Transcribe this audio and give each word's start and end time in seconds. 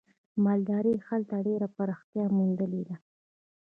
مالدارۍ 0.43 0.95
هلته 1.07 1.35
ډېره 1.47 1.67
پراختیا 1.75 2.25
موندلې 2.37 2.81
ده. 2.87 2.95